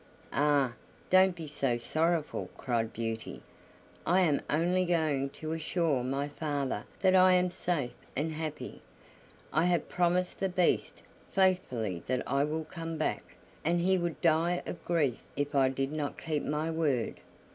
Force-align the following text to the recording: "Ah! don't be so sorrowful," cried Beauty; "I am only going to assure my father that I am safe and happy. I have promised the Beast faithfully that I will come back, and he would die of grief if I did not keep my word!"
"Ah! 0.33 0.73
don't 1.11 1.35
be 1.35 1.45
so 1.45 1.77
sorrowful," 1.77 2.49
cried 2.57 2.91
Beauty; 2.91 3.43
"I 4.03 4.21
am 4.21 4.41
only 4.49 4.83
going 4.83 5.29
to 5.29 5.51
assure 5.51 6.03
my 6.03 6.27
father 6.27 6.85
that 7.01 7.13
I 7.13 7.33
am 7.33 7.51
safe 7.51 7.93
and 8.15 8.31
happy. 8.31 8.81
I 9.53 9.65
have 9.65 9.89
promised 9.89 10.39
the 10.39 10.49
Beast 10.49 11.03
faithfully 11.29 12.01
that 12.07 12.27
I 12.27 12.43
will 12.45 12.65
come 12.65 12.97
back, 12.97 13.23
and 13.63 13.79
he 13.79 13.99
would 13.99 14.19
die 14.21 14.63
of 14.65 14.83
grief 14.85 15.21
if 15.35 15.53
I 15.53 15.69
did 15.69 15.91
not 15.91 16.17
keep 16.17 16.43
my 16.43 16.71
word!" 16.71 17.17